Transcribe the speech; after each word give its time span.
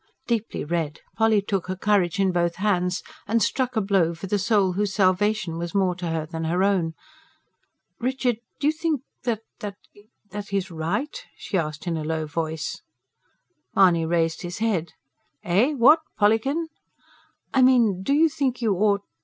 Deeply 0.25 0.65
red, 0.65 0.99
Polly 1.15 1.43
took 1.43 1.67
her 1.67 1.75
courage 1.75 2.19
in 2.19 2.31
both 2.31 2.55
hands, 2.55 3.03
and 3.27 3.39
struck 3.43 3.75
a 3.75 3.81
blow 3.81 4.15
for 4.15 4.25
the 4.25 4.39
soul 4.39 4.71
whose 4.71 4.91
salvation 4.95 5.59
was 5.59 5.75
more 5.75 5.93
to 5.93 6.07
her 6.07 6.25
than 6.25 6.45
her 6.45 6.63
own. 6.63 6.95
"Richard, 7.99 8.37
do 8.59 8.65
you 8.65 8.73
think 8.73 9.01
that... 9.25 9.43
is... 10.33 10.49
is 10.51 10.71
right?" 10.71 11.23
she 11.37 11.55
asked 11.55 11.85
in 11.85 11.97
a 11.97 12.03
low 12.03 12.25
voice. 12.25 12.81
Mahony 13.75 14.07
raised 14.07 14.41
his 14.41 14.57
head. 14.57 14.93
"Eh? 15.43 15.73
what, 15.75 15.99
Pollykin?" 16.17 16.69
"I 17.53 17.61
mean, 17.61 18.01
do 18.01 18.13
you 18.15 18.27
think 18.27 18.59
you 18.59 18.73
ought 18.77 19.01